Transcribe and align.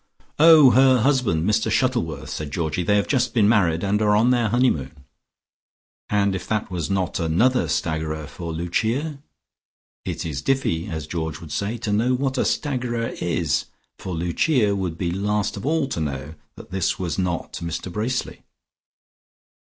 "Oh, 0.39 0.71
her 0.71 1.01
husband, 1.01 1.47
Mr 1.47 1.69
Shuttleworth," 1.71 2.31
said 2.31 2.49
Georgie. 2.49 2.81
"They 2.81 2.95
have 2.95 3.07
just 3.07 3.35
been 3.35 3.47
married, 3.47 3.83
and 3.83 4.01
are 4.01 4.15
on 4.15 4.31
their 4.31 4.49
honeymoon." 4.49 5.05
And 6.09 6.33
if 6.33 6.47
that 6.47 6.71
was 6.71 6.89
not 6.89 7.19
another 7.19 7.67
staggerer 7.67 8.25
for 8.25 8.51
Lucia, 8.51 9.21
it 10.03 10.25
is 10.25 10.41
diffy, 10.41 10.89
as 10.89 11.05
Georgie 11.05 11.41
would 11.41 11.51
say, 11.51 11.77
to 11.77 11.93
know 11.93 12.15
what 12.15 12.39
a 12.39 12.45
staggerer 12.45 13.09
is. 13.21 13.65
For 13.99 14.15
Lucia 14.15 14.75
would 14.75 14.97
be 14.97 15.11
last 15.11 15.55
of 15.55 15.67
all 15.67 15.87
to 15.89 15.99
know 16.01 16.33
that 16.55 16.71
this 16.71 16.97
was 16.97 17.19
not 17.19 17.53
Mr 17.61 17.91
Bracely. 17.91 18.41